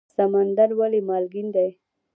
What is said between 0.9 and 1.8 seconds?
مالګین دی؟